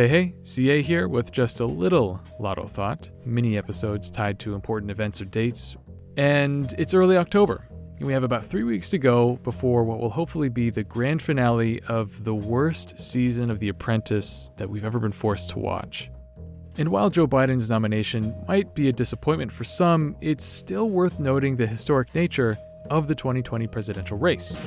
[0.00, 4.90] Hey, hey, CA here with just a little LATTO Thought, mini episodes tied to important
[4.90, 5.76] events or dates.
[6.16, 7.68] And it's early October,
[7.98, 11.20] and we have about three weeks to go before what will hopefully be the grand
[11.20, 16.10] finale of the worst season of The Apprentice that we've ever been forced to watch.
[16.78, 21.56] And while Joe Biden's nomination might be a disappointment for some, it's still worth noting
[21.56, 22.56] the historic nature
[22.88, 24.62] of the 2020 presidential race.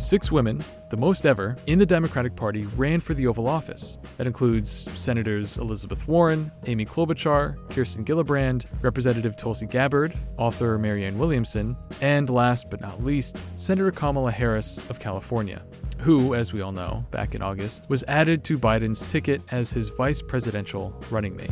[0.00, 3.98] Six women, the most ever, in the Democratic Party ran for the Oval Office.
[4.16, 11.76] That includes Senators Elizabeth Warren, Amy Klobuchar, Kirsten Gillibrand, Representative Tulsi Gabbard, author Marianne Williamson,
[12.00, 15.62] and last but not least, Senator Kamala Harris of California,
[15.98, 19.90] who, as we all know, back in August, was added to Biden's ticket as his
[19.90, 21.50] vice presidential running mate.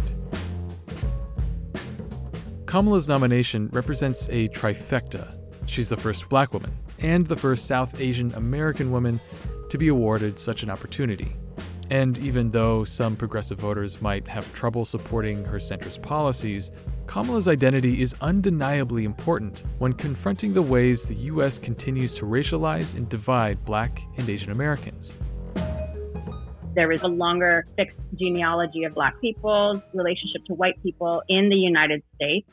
[2.64, 5.34] Kamala's nomination represents a trifecta.
[5.66, 9.20] She's the first black woman, and the first South Asian American woman
[9.70, 11.36] to be awarded such an opportunity.
[11.90, 16.70] And even though some progressive voters might have trouble supporting her centrist policies,
[17.06, 21.58] Kamala's identity is undeniably important when confronting the ways the U.S.
[21.58, 25.16] continues to racialize and divide black and Asian Americans.
[26.74, 31.56] There is a longer fixed genealogy of black people's relationship to white people in the
[31.56, 32.46] United States.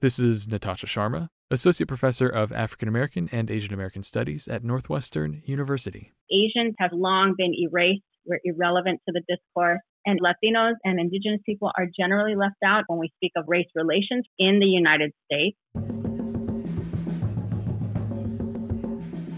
[0.00, 5.42] This is Nitasha Sharma, Associate Professor of African American and Asian American Studies at Northwestern
[5.44, 6.10] University.
[6.30, 11.70] Asians have long been erased, we're irrelevant to the discourse, and Latinos and Indigenous people
[11.76, 15.58] are generally left out when we speak of race relations in the United States.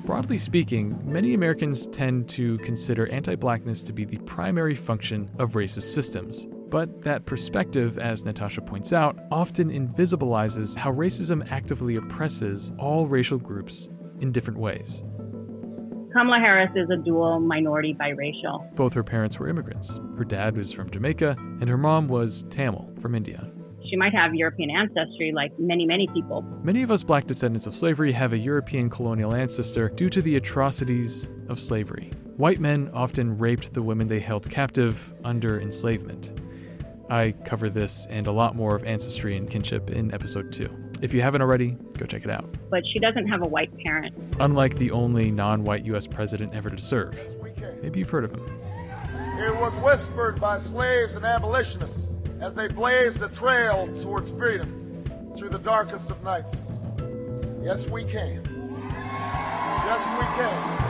[0.07, 5.55] Broadly speaking, many Americans tend to consider anti blackness to be the primary function of
[5.55, 6.47] racist systems.
[6.69, 13.39] But that perspective, as Nitasha points out, often invisibilizes how racism actively oppresses all racial
[13.39, 13.89] groups
[14.21, 15.03] in different ways.
[16.13, 18.73] Kamala Harris is a dual minority biracial.
[18.77, 19.99] Both her parents were immigrants.
[20.17, 23.51] Her dad was from Jamaica, and her mom was Tamil from India.
[23.91, 26.43] She might have European ancestry like many, many people.
[26.63, 30.37] Many of us black descendants of slavery have a European colonial ancestor due to the
[30.37, 32.13] atrocities of slavery.
[32.37, 36.41] White men often raped the women they held captive under enslavement.
[37.11, 40.69] I cover this and a lot more of ancestry and kinship in episode 2.
[41.03, 42.49] If you haven't already, go check it out.
[42.71, 44.15] But she doesn't have a white parent.
[44.41, 46.07] Unlike the only non white U.S.
[46.07, 47.19] president ever to serve.
[47.83, 48.61] Maybe you've heard of him.
[49.37, 55.05] It was whispered by slaves and abolitionists as they blazed a trail towards freedom
[55.37, 56.79] through the darkest of nights.
[57.61, 58.43] Yes, we can.
[59.85, 60.85] Yes, we can.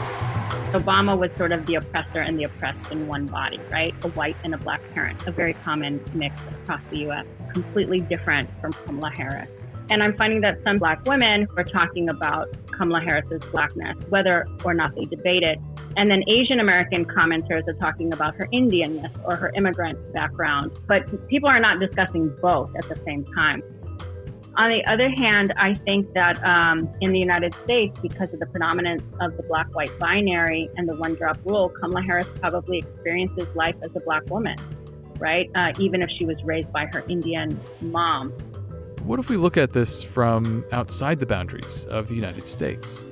[0.73, 3.93] Obama was sort of the oppressor and the oppressed in one body, right?
[4.03, 8.49] A white and a black parent, a very common mix across the US, completely different
[8.59, 9.49] from Kamala Harris.
[9.91, 14.73] And I'm finding that some black women are talking about Kamala Harris's blackness, whether or
[14.73, 15.59] not they debate it.
[15.95, 20.71] And then Asian American commenters are talking about her Indianness or her immigrant background.
[20.87, 23.61] But people are not discussing both at the same time.
[24.57, 28.45] On the other hand, I think that um, in the United States, because of the
[28.45, 33.47] predominance of the black white binary and the one drop rule, Kamala Harris probably experiences
[33.53, 34.55] life as a black woman,
[35.19, 35.49] right?
[35.55, 38.31] Uh, even if she was raised by her Indian mom.
[39.03, 43.05] What if we look at this from outside the boundaries of the United States?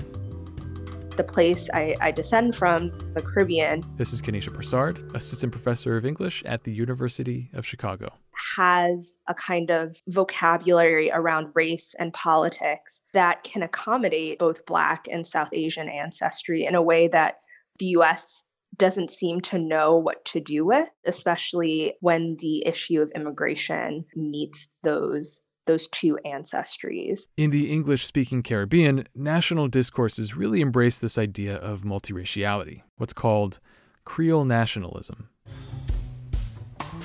[1.16, 3.84] the place I, I, descend from, the Caribbean.
[3.98, 8.12] This is Kaneesha Parsard, Assistant Professor of English at the University of Chicago
[8.56, 15.26] has a kind of vocabulary around race and politics that can accommodate both Black and
[15.26, 17.38] South Asian ancestry in a way that
[17.80, 18.43] the US
[18.78, 24.70] doesn't seem to know what to do with, especially when the issue of immigration meets
[24.84, 27.22] those those two ancestries.
[27.38, 33.62] In the English speaking Caribbean, national discourses really embrace this idea of multiraciality, what's called
[34.04, 35.30] Creole nationalism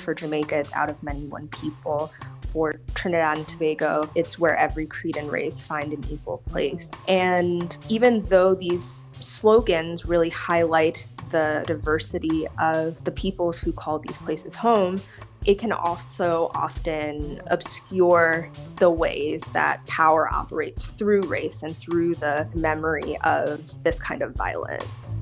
[0.09, 2.11] for Jamaica, it's out of many one people.
[2.55, 6.89] For Trinidad and Tobago, it's where every creed and race find an equal place.
[7.07, 14.19] And even though these slogans really highlight the diversity of the peoples who call these
[14.19, 15.01] places home,
[15.45, 22.49] it can also often obscure the ways that power operates through race and through the
[22.55, 25.17] memory of this kind of violence.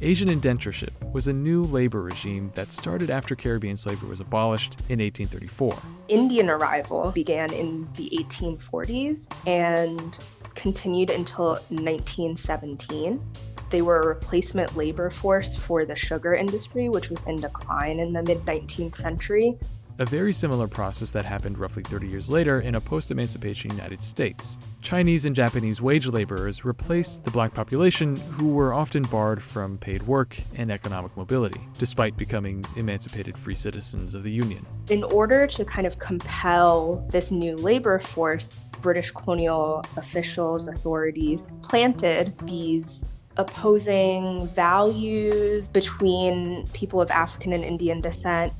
[0.00, 5.00] Asian indentureship was a new labor regime that started after Caribbean slavery was abolished in
[5.00, 5.76] 1834.
[6.06, 10.16] Indian arrival began in the 1840s and
[10.54, 13.20] continued until 1917.
[13.70, 18.12] They were a replacement labor force for the sugar industry, which was in decline in
[18.12, 19.58] the mid 19th century.
[20.00, 24.00] a very similar process that happened roughly 30 years later in a post emancipation United
[24.00, 24.56] States.
[24.80, 30.00] Chinese and Japanese wage laborers replaced the black population who were often barred from paid
[30.02, 34.64] work and economic mobility, despite becoming emancipated free citizens of the Union.
[34.88, 42.32] In order to kind of compel this new labor force, British colonial officials, authorities planted
[42.44, 43.02] these
[43.38, 48.52] opposing values between people of African and Indian descent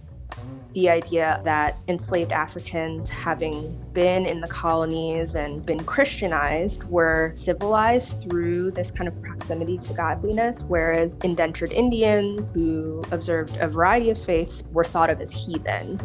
[0.75, 8.23] the idea that enslaved Africans, having been in the colonies and been Christianized, were civilized
[8.23, 14.23] through this kind of proximity to godliness, whereas indentured Indians who observed a variety of
[14.23, 15.99] faiths were thought of as heathen.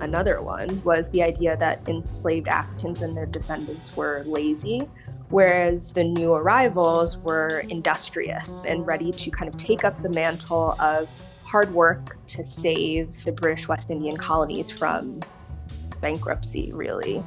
[0.00, 4.88] Another one was the idea that enslaved Africans and their descendants were lazy
[5.32, 10.76] whereas the new arrivals were industrious and ready to kind of take up the mantle
[10.78, 11.08] of
[11.42, 15.20] hard work to save the British West Indian colonies from
[16.02, 17.24] bankruptcy, really.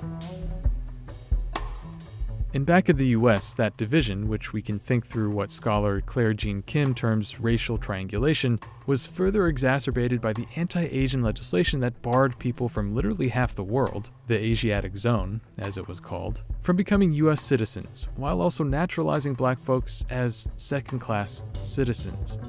[2.56, 6.34] And back in the US, that division, which we can think through what scholar Claire
[6.34, 12.40] Jean Kim terms racial triangulation, was further exacerbated by the anti Asian legislation that barred
[12.40, 17.12] people from literally half the world, the Asiatic Zone, as it was called, from becoming
[17.12, 22.40] US citizens, while also naturalizing black folks as second class citizens.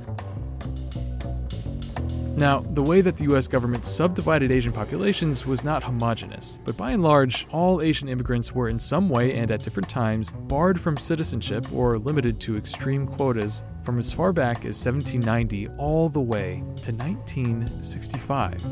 [2.36, 6.90] Now, the way that the US government subdivided Asian populations was not homogenous, but by
[6.90, 10.98] and large, all Asian immigrants were in some way and at different times barred from
[10.98, 16.62] citizenship or limited to extreme quotas from as far back as 1790 all the way
[16.82, 18.62] to 1965.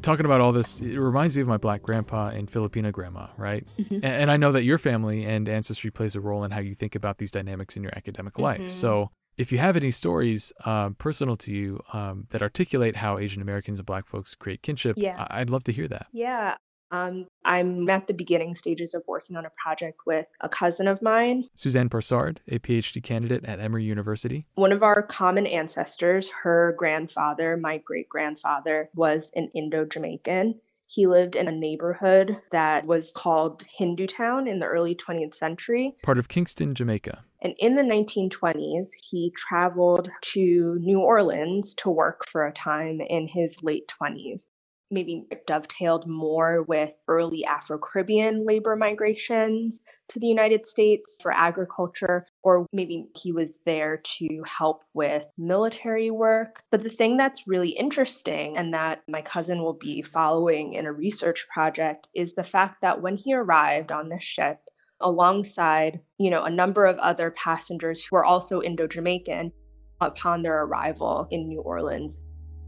[0.00, 3.66] talking about all this, it reminds me of my black grandpa and Filipino grandma, right?
[3.78, 4.02] Mm-hmm.
[4.02, 6.94] And, I know that your family and ancestry plays a role in how you think
[6.94, 8.62] about these dynamics in your academic life.
[8.62, 8.70] Mm-hmm.
[8.70, 13.40] So if you have any stories um, personal to you um, that articulate how Asian
[13.40, 15.26] Americans and Black folks create kinship, yeah.
[15.30, 16.08] I- would love to hear that.
[16.12, 16.56] Yeah.
[16.90, 21.02] Um, I'm at the beginning stages of working on a project with a cousin of
[21.02, 24.46] mine, Suzanne Parsard, a PhD candidate at Emory University.
[24.54, 30.58] One of our common ancestors, her grandfather, my great grandfather, was an Indo Jamaican.
[30.90, 35.94] He lived in a neighborhood that was called Hindu Town in the early 20th century.
[36.02, 37.24] Part of Kingston, Jamaica.
[37.42, 43.28] And in the 1920s, he traveled to New Orleans to work for a time in
[43.28, 44.46] his late 20s
[44.90, 52.26] maybe dovetailed more with early Afro Caribbean labor migrations to the United States for agriculture,
[52.42, 56.62] or maybe he was there to help with military work.
[56.70, 60.92] But the thing that's really interesting and that my cousin will be following in a
[60.92, 64.58] research project is the fact that when he arrived on this ship,
[65.00, 69.52] alongside you know a number of other passengers who were also indo-jamaican
[70.00, 72.18] upon their arrival in new orleans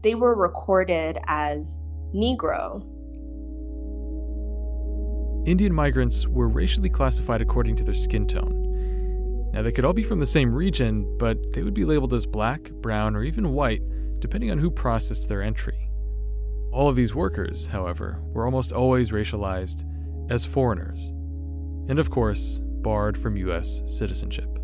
[0.01, 1.83] they were recorded as
[2.13, 2.83] Negro.
[5.47, 9.49] Indian migrants were racially classified according to their skin tone.
[9.53, 12.25] Now, they could all be from the same region, but they would be labeled as
[12.25, 13.81] black, brown, or even white,
[14.19, 15.89] depending on who processed their entry.
[16.71, 19.83] All of these workers, however, were almost always racialized
[20.29, 21.09] as foreigners,
[21.89, 23.81] and of course, barred from U.S.
[23.85, 24.60] citizenship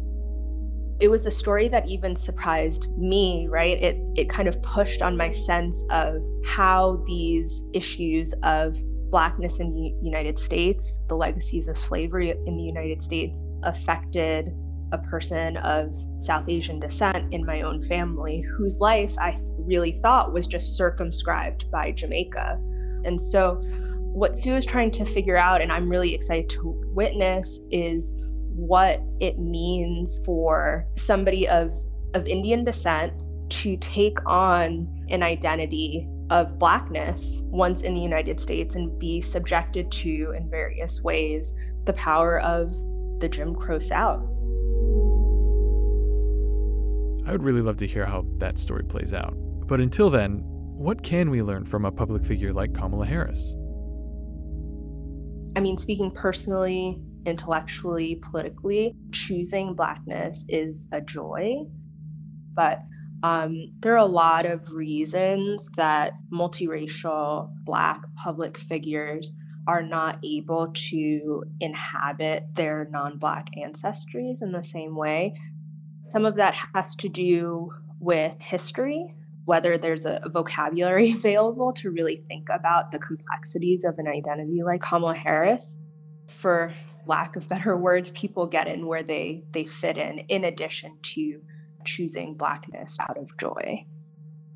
[0.99, 3.81] it was a story that even surprised me right?
[3.81, 8.77] It it kind of pushed on my sense of how these issues of
[9.09, 14.53] blackness in the united states the legacies of slavery in the united states affected
[14.91, 20.33] a person of south asian descent in my own family whose life i really thought
[20.33, 22.59] was just circumscribed by jamaica.
[23.05, 23.61] And so
[24.13, 28.13] what sue is trying to figure out and i'm really excited to witness is
[28.57, 31.71] what it means for somebody of,
[32.15, 33.13] of Indian descent
[33.49, 39.91] to take on an identity of blackness once in the United States and be subjected
[39.91, 41.53] to, in various ways,
[41.85, 42.71] the power of
[43.21, 44.23] the Jim Crow South.
[47.25, 49.33] I would really love to hear how that story plays out.
[49.67, 53.55] But until then, what can we learn from a public figure like Kamala Harris?
[55.55, 61.65] I mean, speaking personally, intellectually, politically, choosing Blackness is a joy.
[62.53, 62.79] But
[63.23, 69.31] um, there are a lot of reasons that multiracial Black public figures
[69.67, 75.33] are not able to inhabit their non Black ancestries in the same way.
[76.03, 79.13] Some of that has to do with history,
[79.45, 84.81] whether there's a vocabulary available to really think about the complexities of an identity like
[84.81, 85.75] Kamala Harris.
[86.27, 86.73] For
[87.05, 91.41] lack of better words, people get in where they they fit in, in addition to
[91.85, 93.85] choosing Blackness out of joy.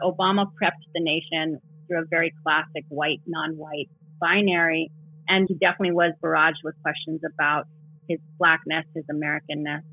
[0.01, 4.91] Obama prepped the nation through a very classic white, non white binary.
[5.27, 7.67] And he definitely was barraged with questions about
[8.09, 9.83] his Blackness, his Americanness.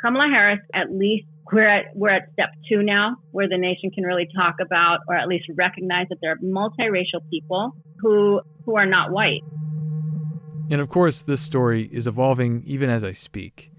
[0.00, 4.04] Kamala Harris, at least we're at we're at step two now, where the nation can
[4.04, 8.86] really talk about, or at least recognize that there are multiracial people who who are
[8.86, 9.42] not white.
[10.70, 13.70] And of course, this story is evolving even as I speak.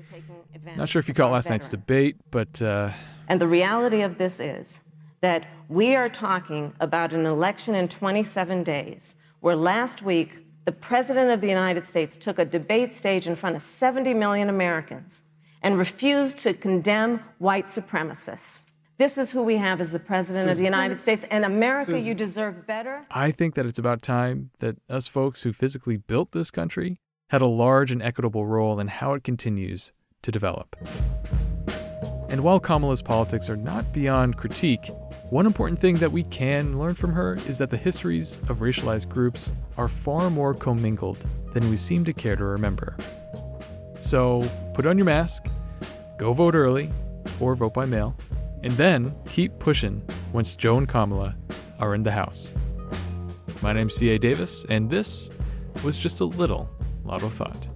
[0.76, 1.64] Not sure if you caught last veterans.
[1.64, 2.62] night's debate, but.
[2.62, 2.92] Uh...
[3.28, 4.82] And the reality of this is
[5.22, 11.32] that we are talking about an election in 27 days, where last week the President
[11.32, 15.24] of the United States took a debate stage in front of 70 million Americans
[15.62, 18.73] and refused to condemn white supremacists.
[19.04, 21.26] This is who we have as the President of the United States.
[21.30, 23.06] And America, Susan, you deserve better.
[23.12, 27.42] I think that it's about time that us folks who physically built this country had
[27.42, 29.92] a large and equitable role in how it continues
[30.22, 30.78] to develop.
[32.30, 34.90] And while Kamala's politics are not beyond critique,
[35.30, 39.10] one important thing that we can learn from her is that the histories of racialized
[39.10, 42.96] groups are far more commingled than we seem to care to remember.
[44.00, 45.48] So put on your mask,
[46.18, 46.90] go vote early,
[47.42, 48.16] or vote by mail,
[48.64, 50.02] and then keep pushing
[50.32, 51.36] once Joe and Kamala
[51.80, 52.54] are in the House.
[53.62, 54.18] My name's C.A.
[54.18, 55.30] Davis, and this
[55.84, 56.70] was just a little
[57.06, 57.70] LATTO Thought.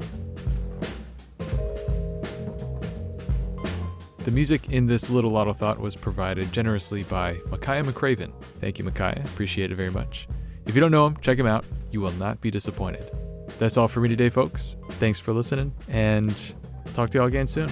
[4.19, 8.31] The music in this little LATTO Thought was provided generously by Makaya McCraven.
[8.59, 9.23] Thank you, Makaya.
[9.25, 10.27] Appreciate it very much.
[10.65, 11.65] If you don't know him, check him out.
[11.91, 13.09] You will not be disappointed.
[13.59, 14.75] That's all for me today, folks.
[14.91, 16.53] Thanks for listening, and
[16.93, 17.69] talk to y'all again soon.